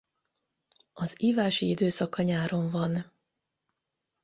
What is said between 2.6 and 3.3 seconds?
van.